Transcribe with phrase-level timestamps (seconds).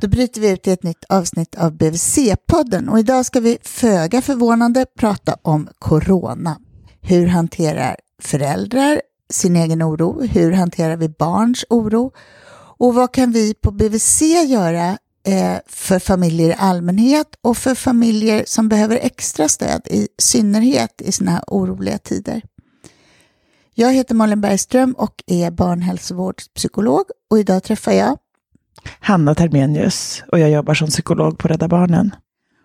[0.00, 4.22] Då bryter vi ut i ett nytt avsnitt av BVC-podden och idag ska vi föga
[4.22, 6.60] förvånande prata om corona.
[7.00, 10.22] Hur hanterar föräldrar sin egen oro?
[10.22, 12.12] Hur hanterar vi barns oro?
[12.78, 18.44] Och vad kan vi på BVC göra eh, för familjer i allmänhet och för familjer
[18.46, 22.42] som behöver extra stöd i synnerhet i sådana här oroliga tider?
[23.74, 28.18] Jag heter Malin Bergström och är barnhälsovårdspsykolog och idag träffar jag
[29.00, 32.14] Hanna Termenius och jag jobbar som psykolog på Rädda Barnen.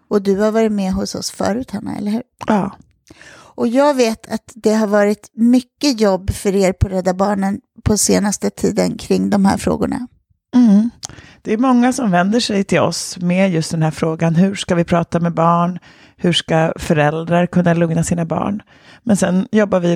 [0.09, 2.23] Och du har varit med hos oss förut, Hanna, eller hur?
[2.47, 2.77] Ja.
[3.55, 7.97] Och jag vet att det har varit mycket jobb för er på Rädda Barnen på
[7.97, 10.07] senaste tiden kring de här frågorna.
[10.55, 10.89] Mm.
[11.41, 14.35] Det är många som vänder sig till oss med just den här frågan.
[14.35, 15.79] Hur ska vi prata med barn?
[16.17, 18.61] Hur ska föräldrar kunna lugna sina barn?
[19.03, 19.95] Men sen jobbar vi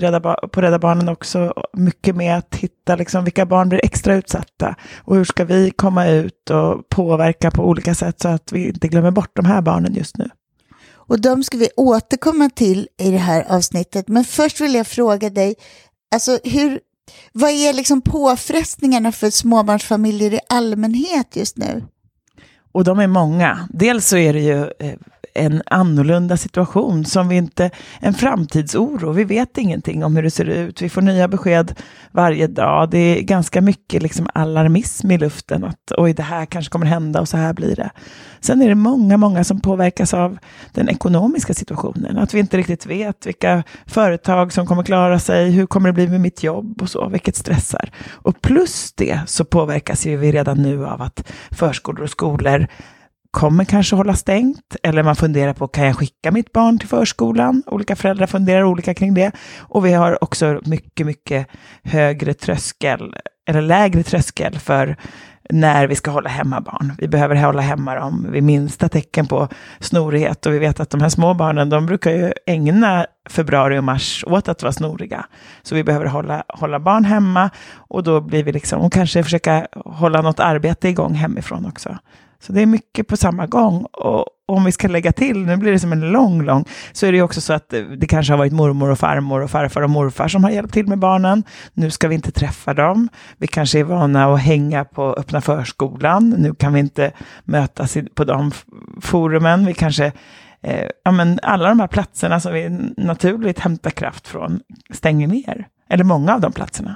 [0.51, 5.15] på Rädda Barnen också mycket med att hitta liksom vilka barn blir extra utsatta och
[5.15, 9.11] hur ska vi komma ut och påverka på olika sätt så att vi inte glömmer
[9.11, 10.29] bort de här barnen just nu.
[11.09, 14.07] Och de ska vi återkomma till i det här avsnittet.
[14.07, 15.55] Men först vill jag fråga dig,
[16.15, 16.79] alltså hur,
[17.31, 21.83] vad är liksom påfrestningarna för småbarnsfamiljer i allmänhet just nu?
[22.71, 23.67] Och de är många.
[23.73, 24.95] Dels så är det ju eh,
[25.33, 29.11] en annorlunda situation, som vi inte, en framtidsoro.
[29.11, 30.81] Vi vet ingenting om hur det ser ut.
[30.81, 31.73] Vi får nya besked
[32.11, 32.89] varje dag.
[32.89, 35.63] Det är ganska mycket liksom alarmism i luften.
[35.63, 37.89] Att oj, det här kanske kommer hända och så här blir det.
[38.39, 40.37] Sen är det många, många som påverkas av
[40.73, 42.17] den ekonomiska situationen.
[42.17, 45.51] Att vi inte riktigt vet vilka företag som kommer klara sig.
[45.51, 47.91] Hur kommer det bli med mitt jobb och så, vilket stressar.
[48.11, 52.67] Och plus det så påverkas ju vi redan nu av att förskolor och skolor
[53.31, 57.63] kommer kanske hålla stängt eller man funderar på kan jag skicka mitt barn till förskolan?
[57.65, 59.31] Olika föräldrar funderar olika kring det.
[59.57, 61.47] Och vi har också mycket, mycket
[61.83, 63.15] högre tröskel
[63.49, 64.95] eller lägre tröskel för
[65.49, 66.93] när vi ska hålla hemma barn.
[66.97, 69.47] Vi behöver hålla hemma dem vid minsta tecken på
[69.79, 73.83] snorighet och vi vet att de här små barnen, de brukar ju ägna februari och
[73.83, 75.25] mars åt att vara snoriga.
[75.63, 79.67] Så vi behöver hålla, hålla barn hemma och då blir vi liksom, och kanske försöka
[79.85, 81.97] hålla något arbete igång hemifrån också.
[82.39, 83.85] Så det är mycket på samma gång.
[83.85, 87.11] Och om vi ska lägga till, nu blir det som en lång, lång, så är
[87.11, 89.89] det också så att eh, det kanske har varit mormor och farmor och farfar och
[89.89, 91.43] morfar som har hjälpt till med barnen.
[91.73, 93.09] Nu ska vi inte träffa dem.
[93.37, 96.29] Vi kanske är vana att hänga på öppna förskolan.
[96.29, 97.11] Nu kan vi inte
[97.43, 98.51] mötas på de
[99.01, 99.65] forumen.
[99.65, 100.11] Vi kanske
[100.61, 104.59] eh, ja, men alla de här platserna som vi naturligt hämtar kraft från
[104.93, 105.67] stänger ner.
[105.89, 106.95] Eller många av de platserna.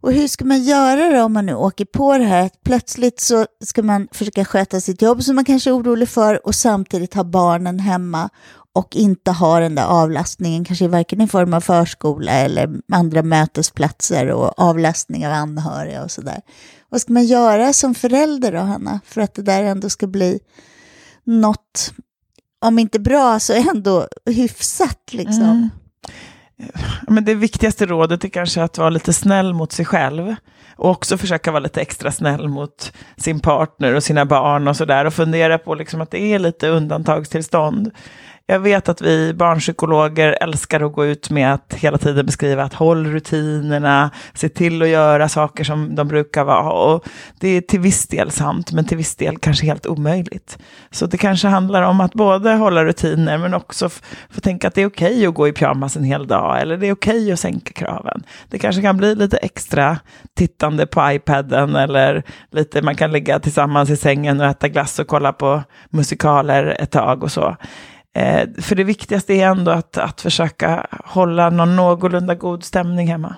[0.00, 2.46] Och hur ska man göra då om man nu åker på det här?
[2.46, 6.46] Att plötsligt så ska man försöka sköta sitt jobb som man kanske är orolig för
[6.46, 8.28] och samtidigt ha barnen hemma
[8.72, 14.30] och inte ha den där avlastningen, kanske varken i form av förskola eller andra mötesplatser
[14.30, 16.40] och avlastning av anhöriga och sådär.
[16.88, 20.40] Vad ska man göra som förälder då, Hanna, för att det där ändå ska bli
[21.24, 21.92] något,
[22.60, 25.42] om inte bra så ändå hyfsat liksom?
[25.42, 25.70] Mm
[27.08, 30.34] men det viktigaste rådet är kanske att vara lite snäll mot sig själv.
[30.76, 35.04] Och också försöka vara lite extra snäll mot sin partner och sina barn och sådär.
[35.04, 37.90] Och fundera på liksom att det är lite undantagstillstånd.
[38.50, 42.74] Jag vet att vi barnpsykologer älskar att gå ut med att hela tiden beskriva att
[42.74, 46.72] håll rutinerna, se till att göra saker som de brukar vara.
[46.72, 47.04] Och
[47.40, 50.58] det är till viss del sant, men till viss del kanske helt omöjligt.
[50.90, 53.88] Så det kanske handlar om att både hålla rutiner, men också
[54.30, 56.76] få tänka att det är okej okay att gå i pyjamas en hel dag, eller
[56.76, 58.22] det är okej okay att sänka kraven.
[58.48, 59.98] Det kanske kan bli lite extra
[60.36, 65.06] tittande på iPaden, eller lite man kan ligga tillsammans i sängen och äta glass och
[65.06, 67.56] kolla på musikaler ett tag och så.
[68.16, 73.36] Eh, för det viktigaste är ändå att, att försöka hålla någon någorlunda god stämning hemma.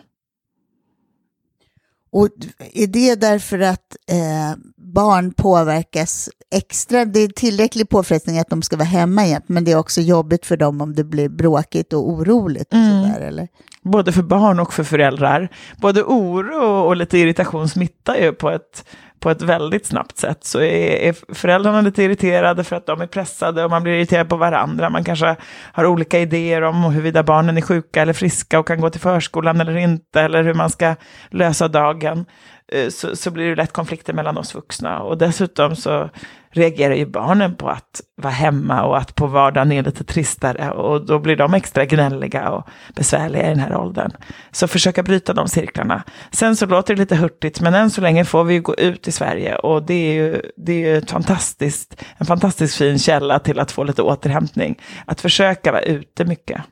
[2.13, 2.29] Och
[2.73, 7.05] är det därför att eh, barn påverkas extra?
[7.05, 10.47] Det är tillräcklig påfrestning att de ska vara hemma igen, men det är också jobbigt
[10.47, 12.73] för dem om det blir bråkigt och oroligt.
[12.73, 13.03] Och mm.
[13.03, 13.49] sådär, eller?
[13.83, 15.49] Både för barn och för föräldrar.
[15.77, 18.85] Både oro och lite irritation smittar ju på ett
[19.23, 23.07] på ett väldigt snabbt sätt så är, är föräldrarna lite irriterade för att de är
[23.07, 24.91] pressade och man blir irriterad på varandra.
[24.91, 25.37] Man kanske
[25.73, 29.61] har olika idéer om huruvida barnen är sjuka eller friska och kan gå till förskolan
[29.61, 30.95] eller inte, eller hur man ska
[31.31, 32.25] lösa dagen.
[32.73, 35.01] Eh, så, så blir det lätt konflikter mellan oss vuxna.
[35.01, 36.11] Och dessutom så
[36.51, 40.71] reagerar ju barnen på att vara hemma och att på vardagen är lite tristare.
[40.71, 44.13] Och då blir de extra gnälliga och besvärliga i den här åldern.
[44.51, 46.03] Så försöka bryta de cirklarna.
[46.31, 49.09] Sen så låter det lite hurtigt, men än så länge får vi ju gå ut
[49.09, 49.57] i Sverige.
[49.57, 53.73] Och det är ju, det är ju ett fantastiskt, en fantastiskt fin källa till att
[53.73, 54.81] få lite återhämtning.
[55.07, 56.63] Att försöka vara ute mycket.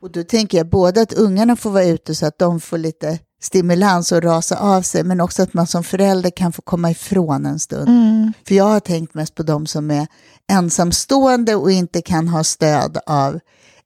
[0.00, 3.18] Och då tänker jag både att ungarna får vara ute så att de får lite
[3.42, 7.46] stimulans och rasa av sig, men också att man som förälder kan få komma ifrån
[7.46, 7.88] en stund.
[7.88, 8.32] Mm.
[8.48, 10.06] För jag har tänkt mest på de som är
[10.52, 13.38] ensamstående och inte kan ha stöd av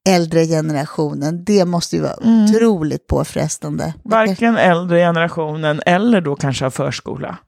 [0.08, 1.44] äldre generationen.
[1.44, 2.44] Det måste ju vara Mm.
[2.44, 3.94] otroligt påfrestande.
[4.04, 7.38] Varken äldre generationen eller då kanske ha förskola.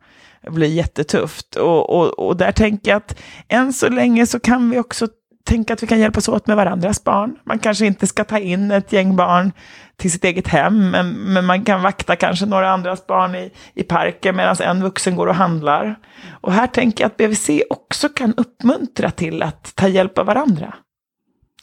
[0.45, 1.57] Det blir jättetufft.
[1.57, 3.19] Och, och, och där tänker jag att
[3.49, 5.09] än så länge så kan vi också
[5.45, 7.37] tänka att vi kan hjälpas åt med varandras barn.
[7.45, 9.53] Man kanske inte ska ta in ett gäng barn
[9.97, 13.83] till sitt eget hem, men, men man kan vakta kanske några andras barn i, i
[13.83, 15.99] parken medan en vuxen går och handlar.
[16.41, 20.75] Och här tänker jag att BVC också kan uppmuntra till att ta hjälp av varandra.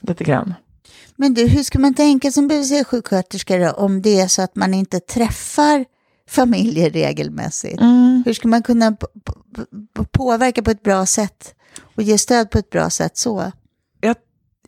[0.01, 0.53] Lite grann.
[1.15, 4.99] Men du, hur ska man tänka som BVC-sjuksköterska om det är så att man inte
[4.99, 5.85] träffar
[6.29, 7.81] familjer regelmässigt?
[7.81, 8.23] Mm.
[8.25, 8.97] Hur ska man kunna
[10.11, 11.55] påverka på ett bra sätt
[11.95, 13.51] och ge stöd på ett bra sätt så?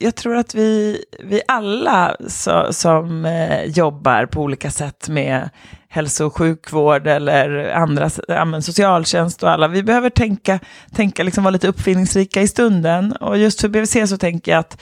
[0.01, 5.49] Jag, tror att vi, vi alla så, som eh, jobbar på olika sätt med
[5.93, 10.59] hälso och sjukvård eller andra, ja, men socialtjänst och alla, vi behöver tänka,
[10.95, 13.11] tänka liksom vara lite uppfinningsrika i stunden.
[13.11, 14.81] Och just för BVC så tänker jag att,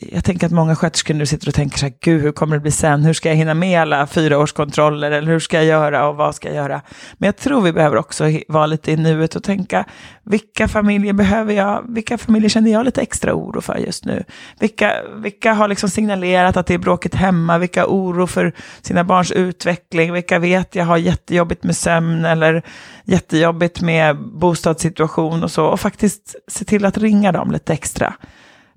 [0.00, 2.60] jag tänker att många sköterskor nu sitter och tänker så här, gud hur kommer det
[2.60, 6.16] bli sen, hur ska jag hinna med alla fyraårskontroller eller hur ska jag göra och
[6.16, 6.82] vad ska jag göra?
[7.18, 9.84] Men jag tror vi behöver också vara lite i nuet och tänka,
[10.26, 14.24] vilka familjer behöver jag, vilka familjer känner jag lite extra oro för just nu?
[14.60, 18.52] Vilka, vilka har liksom signalerat att det är bråkigt hemma, vilka har oro för
[18.82, 22.62] sina barns utveckling, vilka vet jag har jättejobbigt med sömn eller
[23.04, 28.14] jättejobbigt med bostadssituation och så, och faktiskt se till att ringa dem lite extra.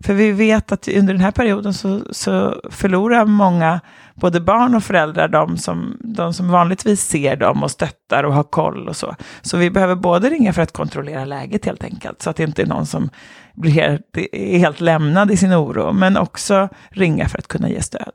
[0.04, 3.80] För vi vet att under den här perioden så, så förlorar många,
[4.20, 8.44] både barn och föräldrar, de som, de som vanligtvis ser dem och stöttar och har
[8.44, 9.16] koll och så.
[9.42, 12.62] Så vi behöver både ringa för att kontrollera läget helt enkelt, så att det inte
[12.62, 13.10] är någon som
[13.54, 17.82] blir helt, är helt lämnad i sin oro, men också ringa för att kunna ge
[17.82, 18.14] stöd.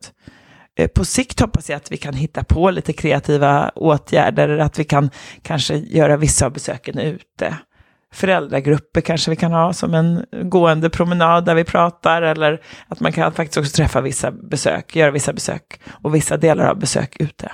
[0.79, 4.85] Eh, på sikt hoppas jag att vi kan hitta på lite kreativa åtgärder, att vi
[4.85, 5.11] kan
[5.43, 7.56] kanske göra vissa av besöken ute
[8.14, 13.12] föräldragrupper kanske vi kan ha som en gående promenad där vi pratar eller att man
[13.12, 17.52] kan faktiskt också träffa vissa besök, göra vissa besök och vissa delar av besök ute.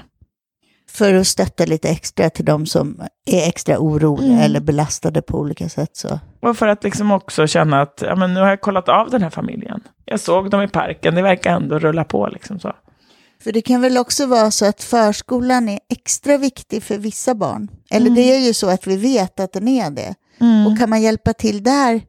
[0.90, 4.40] För att stötta lite extra till de som är extra oroliga Mm.
[4.44, 5.90] eller belastade på olika sätt.
[5.96, 6.20] Så.
[6.42, 9.22] Och för att liksom också känna att ja, men nu har jag kollat av den
[9.22, 9.80] här familjen.
[10.04, 12.28] Jag såg dem i parken, det verkar ändå rulla på.
[12.32, 12.72] Liksom så.
[13.44, 17.68] För det kan väl också vara så att förskolan är extra viktig för vissa barn.
[17.90, 18.14] Eller Mm.
[18.14, 20.14] det är ju så att vi vet att den är det.
[20.66, 22.02] Och kan man hjälpa till där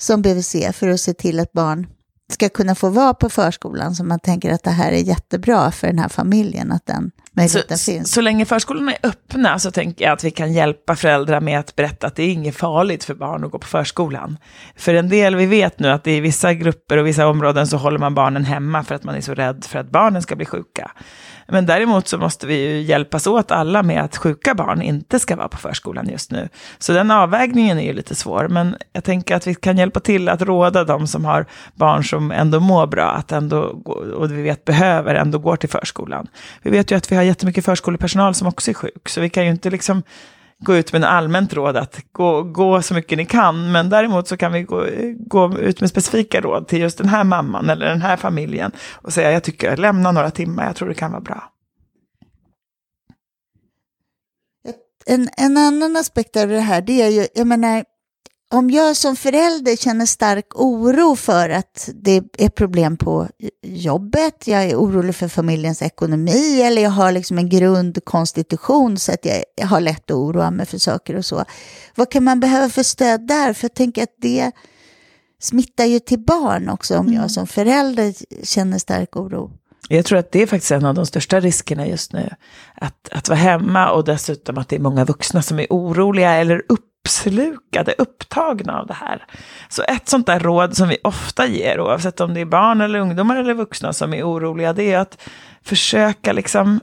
[0.00, 1.86] som BVC för att se till att barn
[2.32, 5.86] ska kunna få vara på förskolan så man tänker att det här är jättebra för
[5.86, 8.12] den här familjen, att den möjligheten Så, finns.
[8.12, 11.76] så länge förskolorna är öppna så tänker jag att vi kan hjälpa föräldrar med att
[11.76, 14.38] berätta att det är inget farligt för barn att gå på förskolan.
[14.76, 17.98] För en del, vi vet nu att i vissa grupper och vissa områden så håller
[17.98, 20.90] man barnen hemma för att man är så rädd för att barnen ska bli sjuka.
[21.50, 25.36] Men däremot så måste vi ju hjälpas åt alla med att sjuka barn inte ska
[25.36, 26.48] vara på förskolan just nu.
[26.78, 30.28] Så den avvägningen är ju lite svår, men jag tänker att vi kan hjälpa till
[30.28, 33.60] att råda de som har barn som ändå mår bra, att ändå,
[34.16, 36.26] och vi vet behöver, ändå går till förskolan.
[36.62, 39.44] Vi vet ju att vi har jättemycket förskolepersonal som också är sjuk, så vi kan
[39.44, 40.02] ju inte liksom
[40.60, 44.28] gå ut med en allmänt råd att gå, gå så mycket ni kan, men däremot
[44.28, 44.86] så kan vi gå,
[45.18, 49.12] gå ut med specifika råd till just den här mamman eller den här familjen och
[49.12, 51.52] säga jag tycker lämna några timmar, jag tror det kan vara bra.
[55.06, 57.84] En, en annan aspekt av det här, det är ju, jag menar,
[58.52, 63.28] om jag som förälder känner stark oro för att det är problem på
[63.62, 69.26] jobbet, jag är orolig för familjens ekonomi eller jag har liksom en grundkonstitution så att
[69.56, 71.44] jag har lätt att oroa mig för saker och så.
[71.94, 73.52] Vad kan man behöva för stöd där?
[73.52, 74.50] För jag tänker att det
[75.40, 78.14] smittar ju till barn också om jag som förälder
[78.44, 79.50] känner stark oro.
[79.88, 82.30] Jag tror att det är faktiskt en av de största riskerna just nu.
[82.74, 86.62] Att, att vara hemma och dessutom att det är många vuxna som är oroliga eller
[87.04, 89.24] uppslukade, upptagna av det här.
[89.68, 92.98] Så ett sånt där råd som vi ofta ger, oavsett om det är barn eller
[92.98, 95.18] ungdomar eller vuxna som är oroliga, det är att
[95.64, 96.80] försöka liksom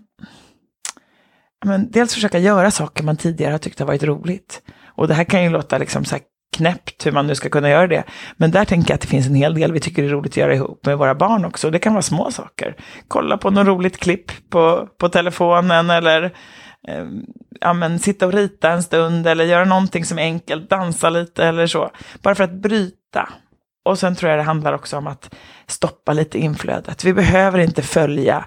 [1.65, 4.61] men dels försöka göra saker man tidigare har tyckt har varit roligt.
[4.85, 6.23] Och det här kan ju låta liksom så här
[6.57, 8.03] knäppt hur man nu ska kunna göra det.
[8.37, 10.37] Men där tänker jag att det finns en hel del vi tycker är roligt att
[10.37, 11.69] göra ihop med våra barn också.
[11.69, 12.75] Det kan vara små saker.
[13.07, 16.33] Kolla på något roligt klipp på, på telefonen eller
[16.87, 17.05] eh,
[17.61, 21.45] ja, men sitta och rita en stund eller göra någonting som är enkelt, dansa lite
[21.45, 21.91] eller så.
[22.21, 23.29] Bara för att bryta.
[23.85, 25.35] Och sen tror jag det handlar också om att
[25.67, 27.03] stoppa lite inflödet.
[27.03, 28.45] Vi behöver inte följa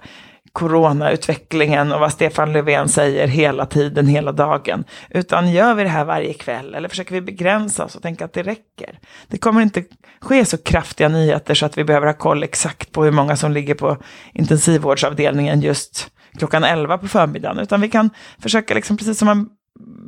[0.53, 4.85] coronautvecklingen och vad Stefan Löfven säger hela tiden, hela dagen.
[5.11, 8.33] Utan gör vi det här varje kväll eller försöker vi begränsa oss och tänka att
[8.33, 8.99] det räcker.
[9.29, 9.85] Det kommer inte
[10.21, 13.53] ske så kraftiga nyheter så att vi behöver ha koll exakt på hur många som
[13.53, 13.97] ligger på
[14.33, 17.59] intensivvårdsavdelningen just klockan 11 på förmiddagen.
[17.59, 19.49] Utan vi kan försöka, liksom, precis som man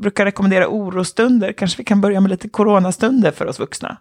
[0.01, 3.97] brukar rekommendera orostunder, kanske vi kan börja med lite coronastunder för oss vuxna.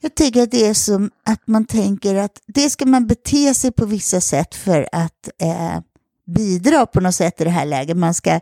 [0.00, 3.72] Jag tycker att det är som att man tänker att det ska man bete sig
[3.72, 5.80] på vissa sätt för att eh,
[6.26, 7.96] bidra på något sätt i det här läget.
[7.96, 8.40] Man ska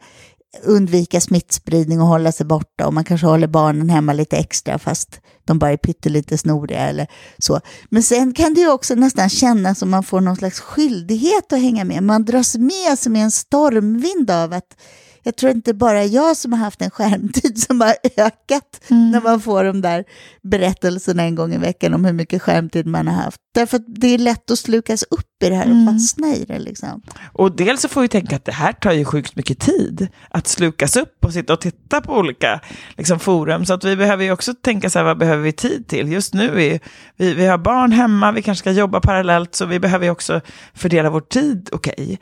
[0.63, 5.21] undvika smittspridning och hålla sig borta och man kanske håller barnen hemma lite extra fast
[5.45, 7.07] de bara är pyttelite snoriga eller
[7.39, 7.61] så.
[7.89, 11.61] Men sen kan det ju också nästan kännas som man får någon slags skyldighet att
[11.61, 12.03] hänga med.
[12.03, 14.77] Man dras med som i en stormvind av att
[15.25, 19.11] jag tror inte bara jag som har haft en skärmtid som har ökat mm.
[19.11, 20.05] när man får de där
[20.43, 23.41] berättelserna en gång i veckan om hur mycket skärmtid man har haft.
[23.55, 25.95] Därför att det är lätt att slukas upp i det här och mm.
[25.95, 26.59] fastna i det.
[26.59, 27.03] Liksom.
[27.33, 30.47] Och dels så får vi tänka att det här tar ju sjukt mycket tid att
[30.47, 32.61] slukas upp och sitta och titta på olika
[32.97, 33.67] liksom, forum.
[33.67, 36.13] Så att vi behöver ju också tänka så här, vad behöver vi tid till?
[36.13, 36.81] Just nu är
[37.17, 40.41] vi, vi har barn hemma, vi kanske ska jobba parallellt, så vi behöver ju också
[40.75, 41.95] fördela vår tid okej.
[41.99, 42.17] Okay.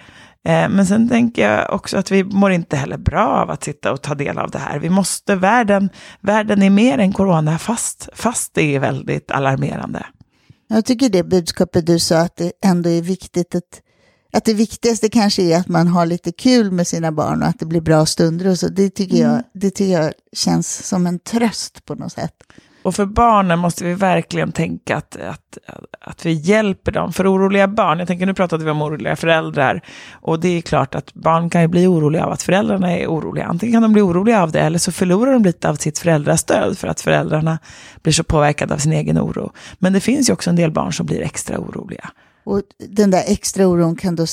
[0.44, 3.92] Eh, men sen tänker jag också att vi mår inte heller bra av att sitta
[3.92, 4.78] och ta del av det här.
[4.78, 10.06] Vi måste, världen, världen är mer än corona, fast, fast det är väldigt alarmerande.
[10.68, 13.82] Jag tycker det budskapet du sa, att det ändå är viktigt att,
[14.32, 17.58] att det viktigaste kanske är att man har lite kul med sina barn och att
[17.58, 18.68] det blir bra stunder och så.
[18.68, 19.30] Det tycker, mm.
[19.32, 22.34] jag, det tycker jag känns som en tröst på något sätt.
[22.82, 25.58] Och för barnen måste vi verkligen tänka att, att,
[26.00, 27.12] att vi hjälper dem.
[27.12, 29.80] För oroliga barn, jag tänker nu pratade vi om oroliga föräldrar.
[30.12, 33.44] Och det är klart att barn kan ju bli oroliga av att föräldrarna är oroliga.
[33.44, 36.78] Antingen kan de bli oroliga av det eller så förlorar de lite av sitt föräldrastöd
[36.78, 37.58] för att föräldrarna
[38.02, 39.52] blir så påverkade av sin egen oro.
[39.78, 42.10] Men det finns ju också en del barn som blir extra oroliga.
[42.44, 44.26] Och den där extra oron kan då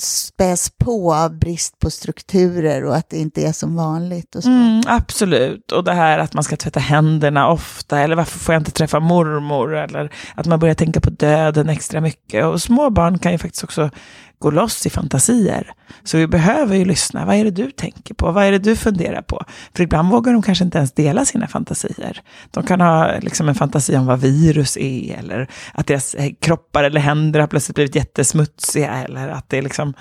[0.00, 4.34] späs på av brist på strukturer och att det inte är som vanligt.
[4.34, 4.48] Och så.
[4.48, 8.60] Mm, absolut, och det här att man ska tvätta händerna ofta, eller varför får jag
[8.60, 12.44] inte träffa mormor, eller att man börjar tänka på döden extra mycket.
[12.44, 13.90] Och små barn kan ju faktiskt också
[14.38, 15.72] gå loss i fantasier.
[16.04, 17.24] Så vi behöver ju lyssna.
[17.24, 18.32] Vad är det du tänker på?
[18.32, 19.44] Vad är det du funderar på?
[19.74, 22.22] För ibland vågar de kanske inte ens dela sina fantasier.
[22.50, 26.84] De kan ha liksom en fantasi om vad virus är, eller att deras eh, kroppar
[26.84, 29.94] eller händer har plötsligt blivit jättesmutsiga, eller att, det liksom,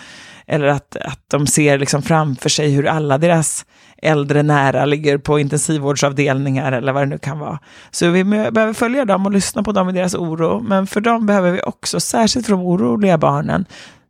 [0.48, 3.66] eller att, att de ser liksom framför sig hur alla deras
[4.02, 7.60] äldre nära ligger på intensivvårdsavdelningar eller vad det nu kan vara.
[7.92, 10.60] Så vi behöver följa dem och lyssna på dem i deras oro.
[10.60, 13.66] Men för dem behöver vi också, särskilt för de oroliga barnen,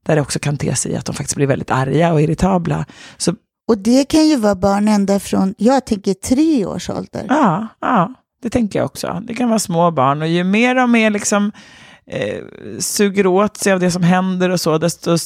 [0.08, 2.86] där det också kan te sig att de faktiskt blir väldigt arga och irritabla.
[3.18, 3.34] Så,
[3.68, 7.26] och det kan ju vara barn ända från, jag tänker tre års ålder.
[7.30, 9.24] Ja, ja, det tänker jag också.
[9.28, 11.52] Det kan vara små barn och ju mer de är liksom
[12.08, 12.44] eh,
[12.80, 15.18] suger åt sig av det som händer och så, desto,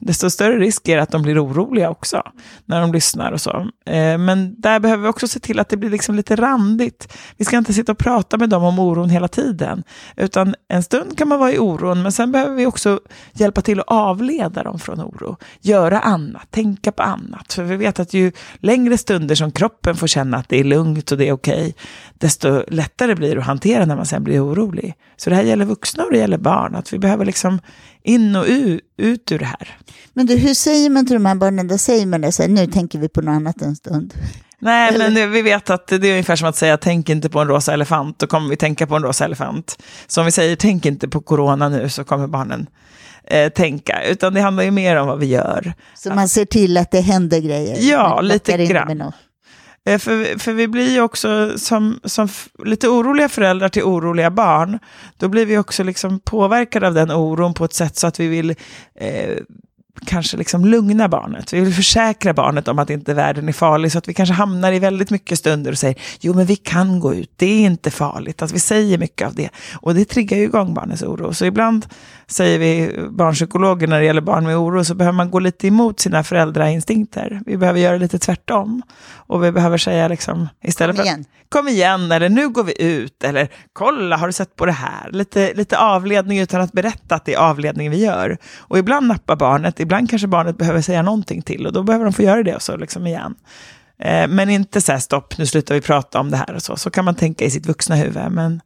[0.00, 2.22] desto större risk är det att de blir oroliga också
[2.64, 3.68] när de lyssnar och så.
[3.86, 7.16] Eh, men där behöver vi också se till att det blir liksom lite randigt.
[7.36, 9.82] Vi ska inte sitta och prata med dem om oron hela tiden,
[10.16, 13.00] utan en stund kan man vara i oron, men sen behöver vi också
[13.32, 15.36] hjälpa till att avleda dem från oro.
[15.60, 17.52] Göra annat, tänka på annat.
[17.52, 21.12] För vi vet att ju längre stunder som kroppen får känna att det är lugnt
[21.12, 21.72] och det är okej, okay,
[22.14, 24.94] desto lättare blir det att hantera när man sen blir orolig.
[25.16, 27.60] Så det här gäller vuxna och det gäller barn, att vi behöver liksom
[28.02, 29.78] in och ut, ut ur det här.
[30.12, 32.48] Men du, hur säger man till de här barnen, då säger man det så här,
[32.48, 34.14] nu tänker vi på något annat en stund?
[34.58, 35.10] Nej, Eller?
[35.10, 37.72] men vi vet att det är ungefär som att säga tänk inte på en rosa
[37.72, 39.82] elefant, då kommer vi tänka på en rosa elefant.
[40.06, 42.66] Så om vi säger tänk inte på corona nu så kommer barnen
[43.24, 45.74] eh, tänka, utan det handlar ju mer om vad vi gör.
[45.94, 47.76] Så man ser till att det händer grejer?
[47.80, 49.12] Ja, lite grann.
[49.84, 52.28] Eh, för, för vi blir ju också som, som
[52.64, 54.78] lite oroliga föräldrar till oroliga barn.
[55.16, 58.28] Då blir vi också liksom påverkade av den oron på ett sätt så att vi
[58.28, 58.50] vill
[58.94, 59.36] eh,
[60.06, 61.52] kanske liksom lugna barnet.
[61.52, 63.92] Vi vill försäkra barnet om att inte världen är farlig.
[63.92, 67.00] Så att vi kanske hamnar i väldigt mycket stunder och säger jo men vi kan
[67.00, 68.42] gå ut, det är inte farligt.
[68.42, 69.48] Att vi säger mycket av det.
[69.74, 71.34] Och det triggar ju igång barnets oro.
[71.34, 71.86] Så ibland
[72.32, 76.00] säger vi barnpsykologer när det gäller barn med oro så behöver man gå lite emot
[76.00, 77.40] sina föräldrainstinkter.
[77.46, 78.82] Vi behöver göra lite tvärtom.
[79.14, 81.24] Och vi behöver säga liksom istället kom igen.
[81.24, 84.72] för kom igen eller nu går vi ut eller kolla har du sett på det
[84.72, 85.10] här.
[85.10, 88.38] Lite, lite avledning utan att berätta att det är avledning vi gör.
[88.58, 92.12] Och ibland nappar barnet, ibland kanske barnet behöver säga någonting till och då behöver de
[92.12, 93.34] få göra det och så liksom igen.
[93.98, 96.76] Eh, men inte så här stopp, nu slutar vi prata om det här och så.
[96.76, 98.32] Så kan man tänka i sitt vuxna huvud.
[98.32, 98.60] Men,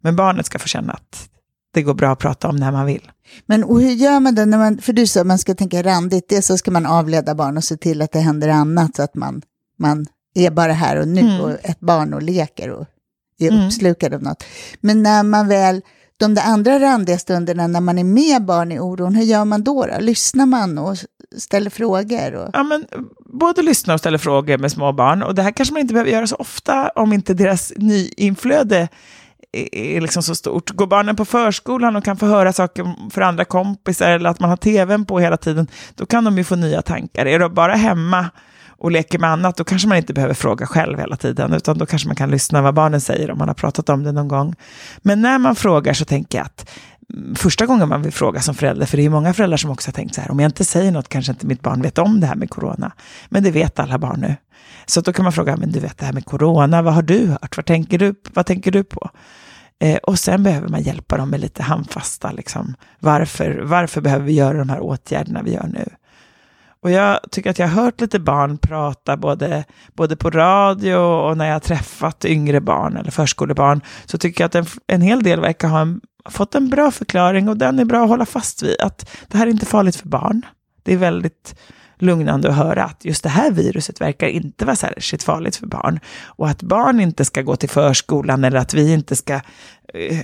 [0.00, 1.28] men barnet ska få känna att
[1.74, 3.10] det går bra att prata om när man vill.
[3.46, 5.82] Men och hur gör man det när man, för du sa att man ska tänka
[5.82, 9.02] randigt, det så ska man avleda barn och se till att det händer annat så
[9.02, 9.42] att man,
[9.78, 11.40] man är bara här och nu mm.
[11.40, 12.86] och ett barn och leker och
[13.38, 13.66] är mm.
[13.66, 14.44] uppslukad av något.
[14.80, 15.82] Men när man väl
[16.16, 19.64] de där andra randiga stunderna när man är med barn i oron, hur gör man
[19.64, 19.86] då?
[19.86, 20.00] då?
[20.00, 20.96] Lyssnar man och
[21.36, 22.34] ställer frågor?
[22.34, 22.50] Och...
[22.52, 22.86] Ja, men,
[23.40, 25.22] både lyssna och ställa frågor med små barn.
[25.22, 28.88] Och det här kanske man inte behöver göra så ofta om inte deras nyinflöde
[29.52, 30.70] är liksom så stort.
[30.70, 34.50] Går barnen på förskolan och kan få höra saker för andra kompisar eller att man
[34.50, 37.26] har tvn på hela tiden, då kan de ju få nya tankar.
[37.26, 38.30] Är de bara hemma
[38.78, 41.86] och leker med annat, då kanske man inte behöver fråga själv hela tiden, utan då
[41.86, 44.54] kanske man kan lyssna vad barnen säger om man har pratat om det någon gång.
[44.98, 46.70] Men när man frågar så tänker jag att
[47.36, 49.92] första gången man vill fråga som förälder, för det är många föräldrar som också har
[49.92, 52.26] tänkt så här, om jag inte säger något kanske inte mitt barn vet om det
[52.26, 52.92] här med corona.
[53.28, 54.36] Men det vet alla barn nu.
[54.86, 57.26] Så då kan man fråga, men du vet det här med corona, vad har du
[57.26, 57.56] hört?
[57.56, 59.10] Vad tänker du, vad tänker du på?
[59.80, 62.74] Eh, och sen behöver man hjälpa dem med lite handfasta, liksom.
[63.00, 65.88] varför, varför behöver vi göra de här åtgärderna vi gör nu?
[66.80, 71.36] Och jag tycker att jag har hört lite barn prata både, både på radio och
[71.36, 75.22] när jag har träffat yngre barn eller förskolebarn, så tycker jag att en, en hel
[75.22, 78.62] del verkar ha en, fått en bra förklaring och den är bra att hålla fast
[78.62, 80.46] vid, att det här är inte farligt för barn.
[80.82, 81.54] Det är väldigt
[81.98, 86.00] lugnande att höra att just det här viruset verkar inte vara särskilt farligt för barn.
[86.24, 89.34] Och att barn inte ska gå till förskolan eller att vi inte ska
[89.94, 90.20] eh,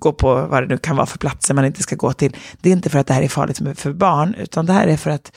[0.00, 2.36] gå på vad det nu kan vara för platser man inte ska gå till.
[2.60, 4.96] Det är inte för att det här är farligt för barn, utan det här är
[4.96, 5.32] för att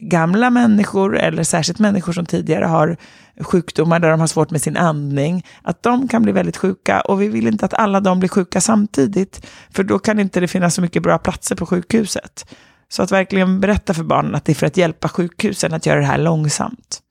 [0.00, 2.96] gamla människor, eller särskilt människor som tidigare har
[3.40, 7.22] sjukdomar där de har svårt med sin andning, att de kan bli väldigt sjuka och
[7.22, 10.74] vi vill inte att alla de blir sjuka samtidigt, för då kan inte det finnas
[10.74, 12.46] så mycket bra platser på sjukhuset.
[12.88, 16.00] Så att verkligen berätta för barnen att det är för att hjälpa sjukhusen att göra
[16.00, 17.02] det här långsamt.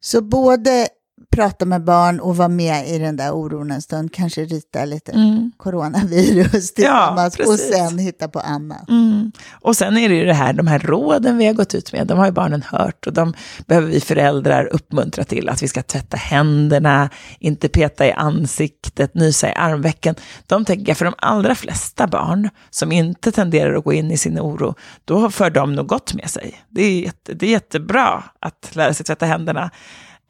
[0.00, 0.88] Så både
[1.30, 5.12] prata med barn och vara med i den där oron en stund, kanske rita lite
[5.12, 5.52] mm.
[5.56, 8.88] coronavirus tillsammans ja, och sen hitta på annat.
[8.88, 9.32] Mm.
[9.50, 12.06] Och sen är det ju det här, de här råden vi har gått ut med,
[12.06, 13.34] de har ju barnen hört och de
[13.66, 19.48] behöver vi föräldrar uppmuntra till, att vi ska tvätta händerna, inte peta i ansiktet, nysa
[19.48, 20.14] i armvecken.
[20.46, 24.16] De tänker jag, för de allra flesta barn som inte tenderar att gå in i
[24.16, 26.64] sin oro, då för de nog gott med sig.
[26.68, 29.70] Det är, jätte, det är jättebra att lära sig tvätta händerna.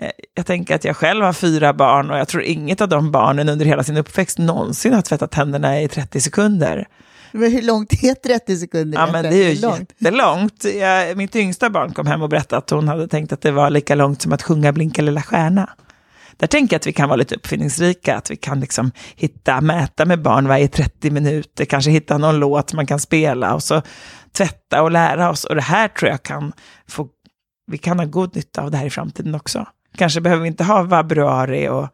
[0.00, 3.10] Eh, jag tänker att jag själv har fyra barn och jag tror inget av de
[3.10, 6.88] barnen under hela sin uppväxt någonsin har tvättat tänderna i 30 sekunder.
[7.32, 8.98] Men hur långt är 30 sekunder?
[8.98, 9.92] Ja, men det är ju långt.
[9.98, 10.64] jättelångt.
[10.64, 13.70] Jag, mitt yngsta barn kom hem och berättade att hon hade tänkt att det var
[13.70, 15.70] lika långt som att sjunga Blinka lilla stjärna.
[16.36, 20.04] Där tänker jag att vi kan vara lite uppfinningsrika, att vi kan liksom hitta, mäta
[20.04, 23.82] med barn varje 30 minuter, kanske hitta någon låt man kan spela och så
[24.32, 25.44] tvätta och lära oss.
[25.44, 26.52] Och det här tror jag kan
[26.88, 27.08] få,
[27.66, 30.64] vi kan ha god nytta av det här i framtiden också kanske behöver vi inte
[30.64, 31.88] ha vabruari och,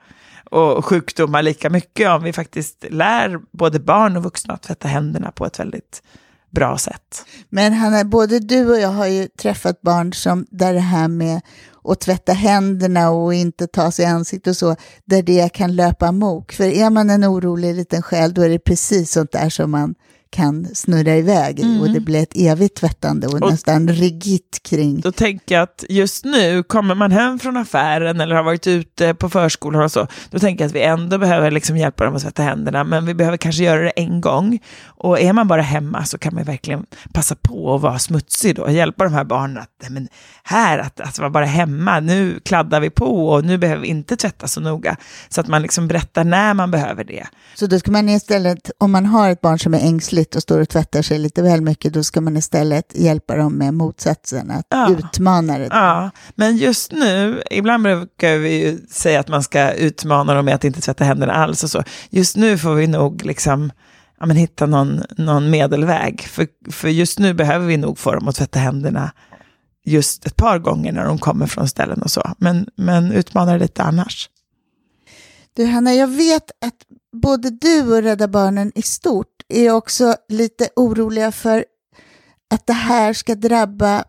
[0.51, 5.31] och sjukdomar lika mycket om vi faktiskt lär både barn och vuxna att tvätta händerna
[5.31, 6.03] på ett väldigt
[6.51, 7.25] bra sätt.
[7.49, 11.41] Men Hanna, både du och jag har ju träffat barn som där det här med
[11.85, 16.07] att tvätta händerna och inte ta sig i ansiktet och så, där det kan löpa
[16.07, 16.53] amok.
[16.53, 19.95] För är man en orolig liten själ, då är det precis sånt där som man
[20.35, 21.81] kan snurra iväg mm.
[21.81, 25.01] och det blir ett evigt tvättande och, och nästan rigitt kring.
[25.01, 29.14] Då tänker jag att just nu, kommer man hem från affären eller har varit ute
[29.14, 32.23] på förskolan och så, då tänker jag att vi ändå behöver liksom hjälpa dem att
[32.23, 34.59] tvätta händerna, men vi behöver kanske göra det en gång.
[34.85, 38.62] Och är man bara hemma så kan man verkligen passa på att vara smutsig då,
[38.62, 40.09] och hjälpa de här barnen att, men
[40.42, 44.16] här, att, att vara bara hemma, nu kladdar vi på och nu behöver vi inte
[44.16, 44.97] tvätta så noga.
[45.29, 47.27] Så att man liksom berättar när man behöver det.
[47.55, 50.43] Så då ska man istället, om man har ett barn som är ängsligt, dåligt och
[50.43, 54.51] står och tvättar sig lite väl mycket, då ska man istället hjälpa dem med motsatsen,
[54.51, 54.91] att ja.
[54.91, 55.69] utmana det.
[55.71, 60.55] Ja, men just nu, ibland brukar vi ju säga att man ska utmana dem med
[60.55, 61.83] att inte tvätta händerna alls och så.
[62.11, 63.73] Just nu får vi nog liksom
[64.21, 68.29] ja, men hitta någon, någon medelväg, för, för just nu behöver vi nog få dem
[68.29, 69.13] att tvätta händerna
[69.87, 72.23] just ett par gånger när de kommer från ställen och så.
[72.39, 74.31] Men, men utmana det lite annars.
[75.57, 76.75] Du Hanna, jag vet att
[77.14, 81.64] både du och Rädda Barnen i stort är också lite oroliga för
[82.55, 84.05] att det här ska drabba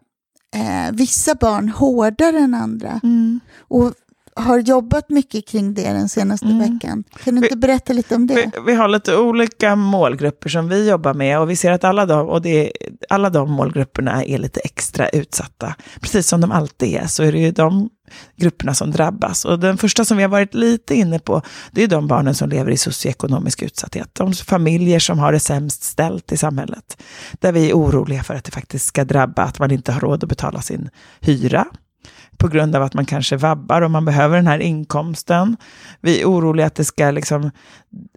[0.56, 3.00] eh, vissa barn hårdare än andra.
[3.04, 3.40] Mm.
[3.58, 3.94] Och
[4.36, 6.60] har jobbat mycket kring det den senaste mm.
[6.60, 7.04] veckan.
[7.24, 8.36] Kan du inte berätta lite om det?
[8.36, 12.06] Vi, vi, har lite olika målgrupper som vi jobbar med och vi ser att alla
[12.06, 12.72] de, och det,
[13.10, 15.76] alla de målgrupperna är lite extra utsatta.
[16.02, 17.90] Precis som de alltid är så är det ju de
[18.36, 19.46] grupperna som drabbas.
[19.46, 21.42] Och den första som vi har varit lite inne på,
[21.72, 24.10] det är de barnen som lever i socioekonomisk utsatthet.
[24.14, 26.98] De familjer som har det sämst ställt i samhället.
[27.40, 30.24] Där vi är oroliga för att det faktiskt ska drabba att man inte har råd
[30.24, 30.90] att betala sin
[31.20, 31.66] hyra
[32.38, 35.58] på grund av att man kanske vabbar och man behöver den här inkomsten.
[36.02, 37.52] Vi är oroliga att det ska liksom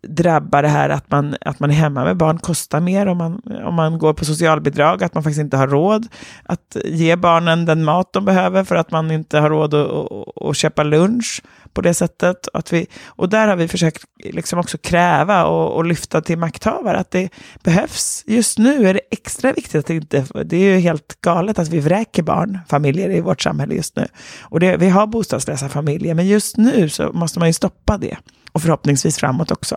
[0.02, 3.42] drabba det här att man, att man är hemma med barn kostar mer om man,
[3.64, 6.06] om man går på socialbidrag, att man faktiskt inte har råd
[6.42, 10.42] att ge barnen den mat de behöver för att man inte har råd att, att,
[10.42, 12.48] att köpa lunch på det sättet.
[12.52, 16.98] Att vi, och där har vi försökt liksom också kräva och, och lyfta till makthavare
[16.98, 17.28] att det
[17.62, 18.24] behövs.
[18.26, 21.68] Just nu är det extra viktigt att det inte, det är ju helt galet att
[21.68, 24.06] vi vräker barn, familjer i vårt samhälle just nu.
[24.40, 28.16] Och det, vi har bostadslösa familjer, men just nu så måste man ju stoppa det
[28.52, 29.67] och förhoppningsvis framåt också.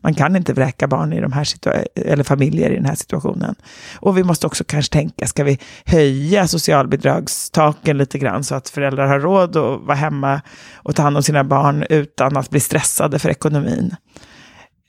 [0.00, 1.46] Man kan inte vräka barn i de här
[1.94, 3.54] eller familjer i den här situationen.
[3.94, 9.06] Och vi måste också kanske tänka, ska vi höja socialbidragstaken lite grann så att föräldrar
[9.06, 10.40] har råd att vara hemma
[10.74, 13.96] och ta hand om sina barn utan att bli stressade för ekonomin.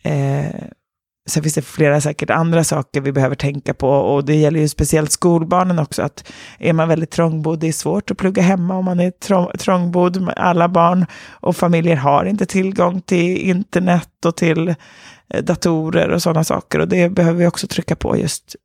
[0.03, 0.61] Eh,
[1.29, 4.67] Sen finns det flera säkert andra saker vi behöver tänka på och det gäller ju
[4.67, 6.01] speciellt skolbarnen också.
[6.01, 9.11] att Är man väldigt trångbodd, det är svårt att plugga hemma om man är
[9.57, 10.33] trångbodd.
[10.35, 14.75] Alla barn och familjer har inte tillgång till internet och till
[15.29, 16.79] eh, datorer och sådana saker.
[16.79, 18.55] Och det behöver vi också trycka på just,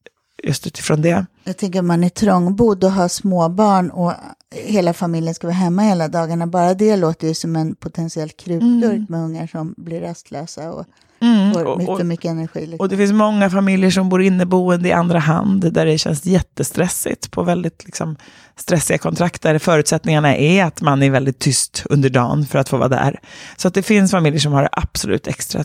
[0.43, 1.27] just utifrån det.
[1.45, 4.13] Jag tänker om man är trångbodd och har småbarn och
[4.55, 6.47] hela familjen ska vara hemma hela dagarna.
[6.47, 9.07] Bara det låter ju som en potentiell krutdurk mm.
[9.09, 10.73] med ungar som blir rastlösa.
[10.73, 10.87] Och
[11.21, 12.61] Mm, får och, mycket energi.
[12.61, 12.81] Liksom.
[12.81, 17.31] Och det finns många familjer som bor inneboende i andra hand, där det känns jättestressigt
[17.31, 18.17] på väldigt liksom,
[18.57, 22.77] stressiga kontrakt, där förutsättningarna är att man är väldigt tyst under dagen för att få
[22.77, 23.21] vara där.
[23.57, 25.65] Så att det finns familjer som har det absolut extra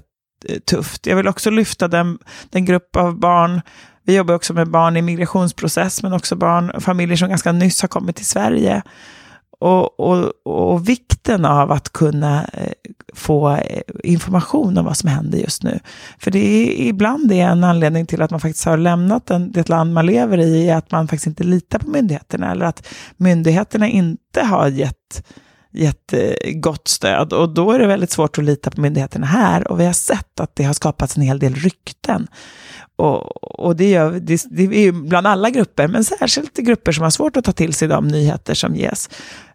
[0.50, 1.08] eh, tufft.
[1.08, 3.62] Jag vill också lyfta den, den grupp av barn
[4.04, 7.88] vi jobbar också med barn i migrationsprocess, men också barn, familjer som ganska nyss har
[7.88, 8.82] kommit till Sverige
[9.62, 12.72] och, och, och vikten av att kunna eh,
[13.14, 15.80] få eh, information om vad som händer just nu.
[16.20, 19.52] För det är ibland det är en anledning till att man faktiskt har lämnat den,
[19.52, 23.88] det land man lever i, att man faktiskt inte litar på myndigheterna, eller att myndigheterna
[23.88, 25.24] inte har gett
[25.74, 27.34] jättegott eh, stöd.
[27.34, 29.72] Och då är det väldigt svårt att lita på myndigheterna här.
[29.72, 32.28] Och vi har sett att det har skapats en hel del rykten
[33.02, 37.04] och, och det, gör, det, det är ju bland alla grupper, men särskilt grupper som
[37.04, 39.10] har svårt att ta till sig de nyheter som ges.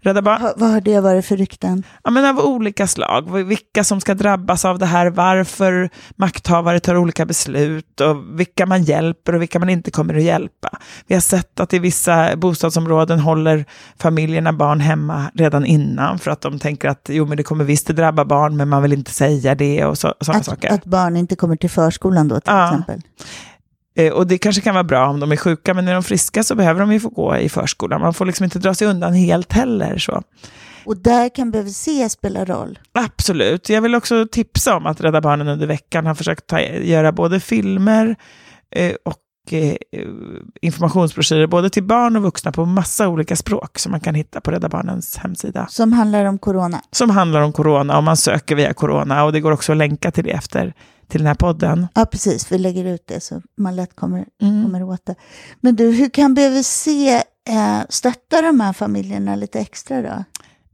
[0.07, 0.53] Rädda Barn...
[0.57, 1.83] Vad har det varit för rykten?
[2.05, 3.45] Ja, men av olika slag.
[3.45, 8.83] Vilka som ska drabbas av det här, varför makthavare tar olika beslut och vilka man
[8.83, 10.79] hjälper och vilka man inte kommer att hjälpa.
[11.07, 13.65] Vi har sett att i vissa bostadsområden håller
[13.99, 17.91] familjerna barn hemma redan innan för att de tänker att jo, men det kommer visst
[17.91, 20.73] att drabba barn, men man vill inte säga det och så, sådana saker.
[20.73, 22.67] Att barn inte kommer till förskolan då till ja.
[22.67, 23.01] exempel?
[23.97, 26.43] Eh, och det kanske kan vara bra om de är sjuka, men är de friska
[26.43, 28.01] så behöver de ju få gå i förskolan.
[28.01, 29.99] Man får liksom inte dra sig undan helt heller.
[29.99, 30.23] Så.
[30.85, 32.79] Och där kan BVC spela roll?
[32.93, 33.69] Absolut.
[33.69, 37.41] Jag vill också tipsa om att Rädda Barnen under veckan har försökt ta, göra både
[37.41, 38.17] filmer
[38.71, 39.19] eh, och
[40.61, 44.51] informationsbroschyrer både till barn och vuxna på massa olika språk som man kan hitta på
[44.51, 45.67] Rädda Barnens hemsida.
[45.71, 46.81] Som handlar om corona?
[46.91, 50.11] Som handlar om corona och man söker via corona och det går också att länka
[50.11, 50.75] till det efter
[51.09, 51.87] till den här podden.
[51.95, 52.53] Ja, precis.
[52.53, 54.65] Vi lägger ut det så man lätt kommer, mm.
[54.65, 55.15] kommer åt det.
[55.61, 56.87] Men du, hur kan BVC
[57.49, 60.25] eh, stötta de här familjerna lite extra då?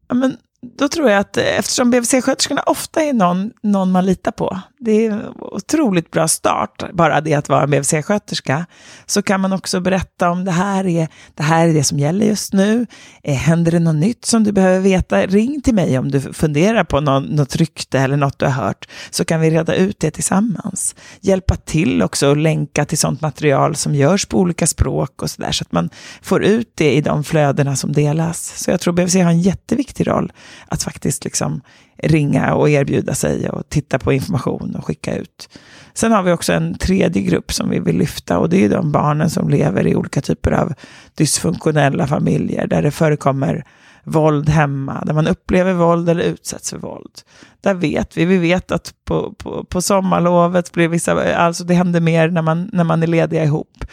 [0.09, 4.33] Ja, men då tror jag att eh, eftersom BVC-sköterskorna ofta är någon, någon man litar
[4.33, 8.67] på, det är en otroligt bra start, bara det att vara BVC-sköterska,
[9.07, 12.27] så kan man också berätta om det här är det, här är det som gäller
[12.27, 12.87] just nu.
[13.23, 16.85] Eh, händer det något nytt som du behöver veta, ring till mig om du funderar
[16.85, 20.11] på någon, något rykte eller något du har hört, så kan vi reda ut det
[20.11, 20.95] tillsammans.
[21.21, 25.43] Hjälpa till också och länka till sånt material som görs på olika språk och så
[25.43, 25.91] där, så att man
[26.23, 28.63] får ut det i de flödena som delas.
[28.65, 30.33] Så jag tror BVC har en jätteviktig roll
[30.69, 31.61] att faktiskt liksom
[31.97, 35.49] ringa och erbjuda sig och titta på information och skicka ut.
[35.95, 38.93] Sen har vi också en tredje grupp som vi vill lyfta och det är de
[38.93, 40.75] barnen som lever i olika typer av
[41.15, 43.65] dysfunktionella familjer där det förekommer
[44.05, 47.21] våld hemma, där man upplever våld eller utsätts för våld.
[47.61, 52.01] Där vet vi, vi vet att på, på, på sommarlovet blir vissa, alltså det händer
[52.01, 53.85] mer när man, när man är lediga ihop.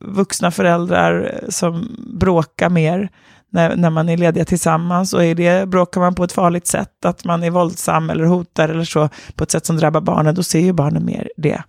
[0.00, 3.10] Vuxna föräldrar som bråkar mer
[3.54, 7.04] när, när man är lediga tillsammans och är det, bråkar man på ett farligt sätt,
[7.04, 10.42] att man är våldsam eller hotar eller så, på ett sätt som drabbar barnen, då
[10.42, 11.62] ser ju barnen mer det.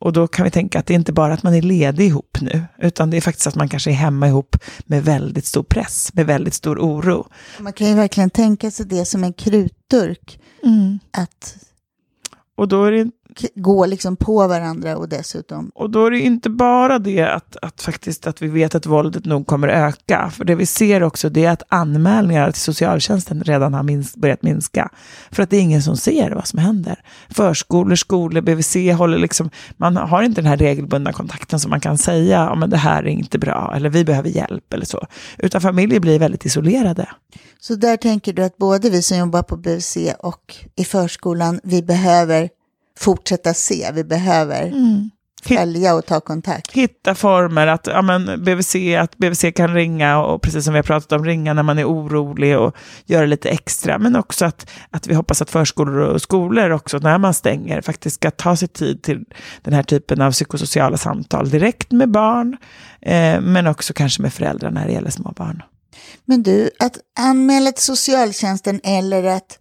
[0.00, 2.38] Och då kan vi tänka att det är inte bara att man är ledig ihop
[2.40, 6.10] nu, utan det är faktiskt att man kanske är hemma ihop med väldigt stor press,
[6.14, 7.28] med väldigt stor oro.
[7.58, 10.40] Man kan ju verkligen tänka sig det som en krutdurk.
[10.64, 10.98] Mm.
[11.10, 11.56] Att
[12.56, 13.10] och då är det
[13.54, 15.70] gå liksom på varandra och dessutom...
[15.74, 19.24] Och då är det inte bara det att, att, faktiskt att vi vet att våldet
[19.24, 20.30] nog kommer öka.
[20.34, 24.42] För det vi ser också det är att anmälningar till socialtjänsten redan har minst, börjat
[24.42, 24.90] minska.
[25.30, 27.02] För att det är ingen som ser vad som händer.
[27.30, 29.50] Förskolor, skolor, BVC håller liksom...
[29.76, 33.02] Man har inte den här regelbundna kontakten som man kan säga, ja men det här
[33.02, 35.06] är inte bra, eller vi behöver hjälp eller så.
[35.38, 37.08] Utan familjer blir väldigt isolerade.
[37.60, 41.82] Så där tänker du att både vi som jobbar på BVC och i förskolan, vi
[41.82, 42.48] behöver
[42.98, 43.90] fortsätta se.
[43.94, 45.10] Vi behöver mm.
[45.42, 46.72] följa och ta kontakt.
[46.72, 50.82] Hitta former att ja, men BVC, att BVC kan ringa och precis som vi har
[50.82, 53.98] pratat om, ringa när man är orolig och göra lite extra.
[53.98, 58.16] Men också att, att vi hoppas att förskolor och skolor också när man stänger faktiskt
[58.16, 59.24] ska ta sig tid till
[59.62, 62.56] den här typen av psykosociala samtal direkt med barn,
[63.00, 65.62] eh, men också kanske med föräldrar när det gäller små barn.
[66.24, 69.57] Men du, att anmäla till socialtjänsten eller att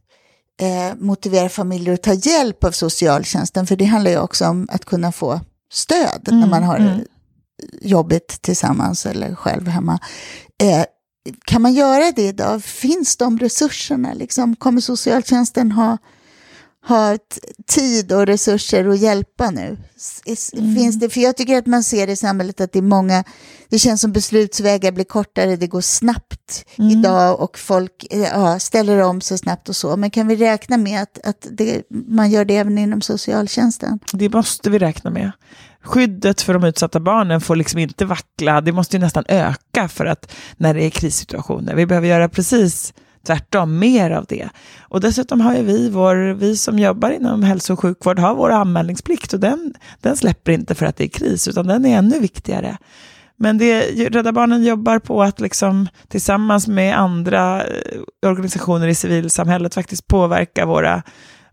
[0.61, 4.85] eh, motivera familjer att ta hjälp av socialtjänsten, för det handlar ju också om att
[4.85, 5.41] kunna få
[5.71, 6.99] stöd mm, när man har mm.
[7.81, 9.99] jobbigt tillsammans eller själv hemma.
[10.63, 10.85] Eh,
[11.45, 12.63] kan man göra det idag?
[12.63, 14.13] Finns de resurserna?
[14.13, 14.55] Liksom?
[14.55, 15.97] Kommer socialtjänsten ha,
[16.87, 17.17] ha
[17.67, 19.77] tid och resurser att hjälpa nu?
[20.55, 20.75] Mm.
[20.75, 23.23] Finns det, för jag tycker att man ser i samhället att det är många,
[23.69, 26.91] det känns som beslutsvägar blir kortare, det går snabbt mm.
[26.91, 29.97] idag och folk eh, ja, ställer om så snabbt och så.
[29.97, 33.99] Men kan vi räkna med att, att det, man gör det även inom socialtjänsten?
[34.13, 35.31] Det måste vi räkna med
[35.87, 40.05] skyddet för de utsatta barnen får liksom inte vackla, det måste ju nästan öka för
[40.05, 41.75] att när det är krissituationer.
[41.75, 42.93] Vi behöver göra precis
[43.27, 44.49] tvärtom, mer av det.
[44.79, 48.49] Och dessutom har ju vi, vår, vi som jobbar inom hälso och sjukvård, har vår
[48.49, 52.19] anmälningsplikt och den, den släpper inte för att det är kris, utan den är ännu
[52.19, 52.77] viktigare.
[53.39, 59.73] Men det, Rädda Barnen jobbar på att liksom, tillsammans med andra eh, organisationer i civilsamhället
[59.73, 61.03] faktiskt påverka våra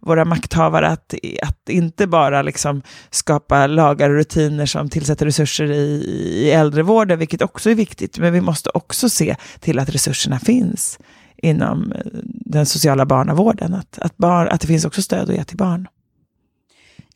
[0.07, 6.05] våra makthavare att, att inte bara liksom skapa lagar och rutiner som tillsätter resurser i,
[6.45, 10.99] i äldrevården, vilket också är viktigt, men vi måste också se till att resurserna finns
[11.37, 15.45] inom eh, den sociala barnavården, att, att, bar, att det finns också stöd att ge
[15.45, 15.89] till barn.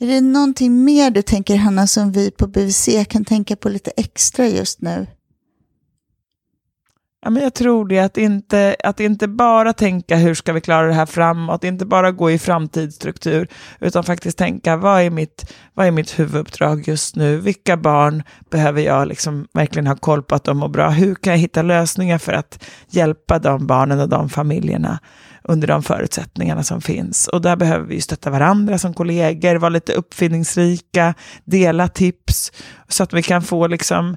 [0.00, 3.90] Är det någonting mer du tänker, Hanna, som vi på BVC kan tänka på lite
[3.96, 5.06] extra just nu?
[7.20, 10.86] Ja, men jag tror det, att inte, att inte bara tänka hur ska vi klara
[10.86, 13.48] det här framåt, inte bara gå i framtidsstruktur,
[13.80, 18.82] utan faktiskt tänka vad är mitt, vad är mitt huvuduppdrag just nu, vilka barn behöver
[18.82, 22.18] jag liksom verkligen ha koll på att de mår bra, hur kan jag hitta lösningar
[22.18, 24.98] för att hjälpa de barnen och de familjerna
[25.42, 27.28] under de förutsättningarna som finns.
[27.28, 32.52] Och där behöver vi stötta varandra som kollegor, vara lite uppfinningsrika, dela tips,
[32.88, 34.16] så att vi kan få liksom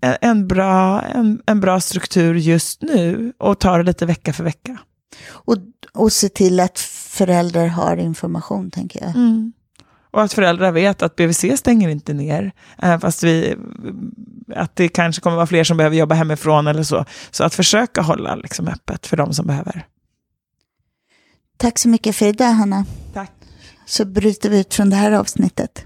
[0.00, 4.78] en bra, en, en bra struktur just nu och ta det lite vecka för vecka.
[5.28, 5.56] Och,
[5.92, 9.10] och se till att föräldrar har information, tänker jag.
[9.10, 9.52] Mm.
[10.10, 13.56] Och att föräldrar vet att BVC stänger inte ner, även fast vi,
[14.54, 17.04] att det kanske kommer vara fler som behöver jobba hemifrån eller så.
[17.30, 19.86] Så att försöka hålla liksom öppet för de som behöver.
[21.56, 22.84] Tack så mycket för idag, Hanna.
[23.14, 23.32] Tack.
[23.86, 25.84] Så bryter vi ut från det här avsnittet.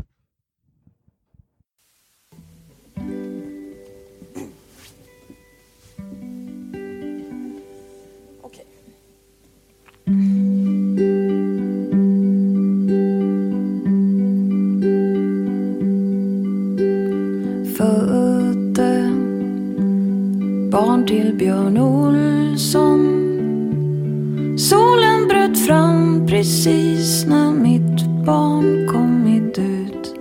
[17.77, 19.11] Födde
[20.71, 23.01] barn till Björn Olsson.
[24.59, 30.15] Solen bröt fram precis när mitt barn kommit ut.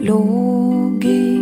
[0.00, 1.36] Låg i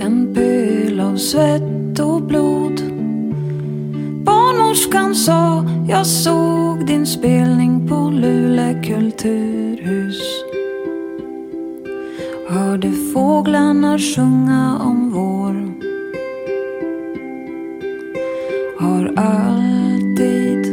[0.00, 2.79] en pöl av svett och blod
[4.50, 10.20] Barnmorskan sa jag såg din spelning på Luleå kulturhus.
[12.48, 15.54] Hörde fåglarna sjunga om vår.
[18.78, 20.66] Har alltid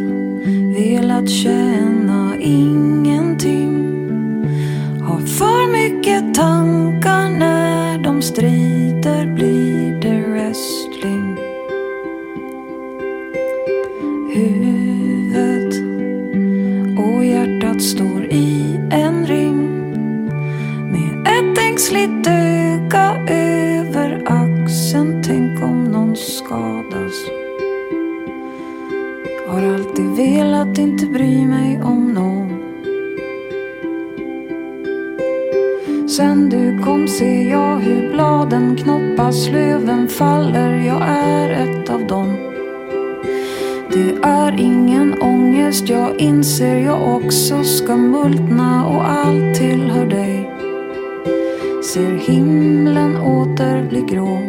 [0.76, 3.94] velat känna ingenting.
[5.02, 9.57] Har för mycket tankar när de strider blir
[22.88, 25.22] blicka över axeln.
[25.24, 27.14] Tänk om någon skadas.
[29.48, 32.48] Har alltid velat inte bry mig om någon.
[36.10, 40.74] Sen du kom ser jag hur bladen knoppas, löven faller.
[40.74, 42.38] Jag är ett av dem.
[43.94, 50.27] Det är ingen ångest, jag inser jag också ska multna och allt tillhör dig.
[51.98, 54.47] Ser himlen åter bli grå.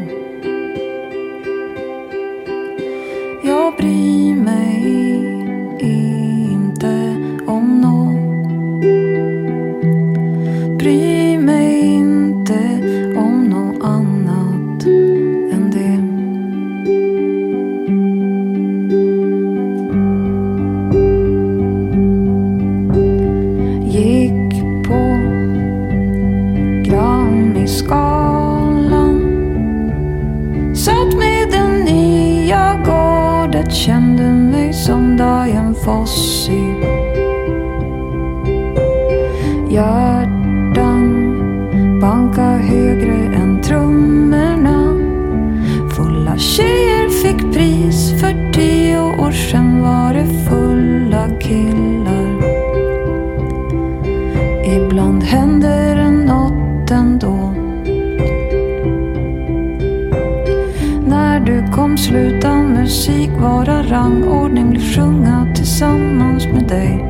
[61.98, 67.04] Du sluta musik vara rangordning bli sjunga tillsammans med dig.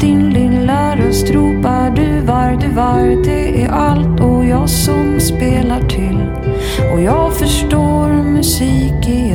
[0.00, 5.80] Din lilla röst ropar du var, du var, det är allt och jag som spelar
[5.88, 6.18] till.
[6.92, 9.31] Och jag förstår musik igen.